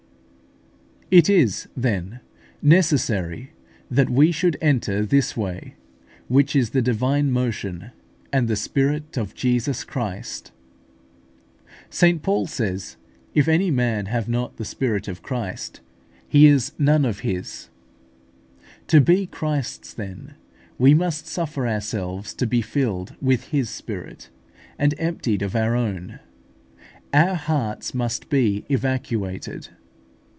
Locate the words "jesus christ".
9.35-10.53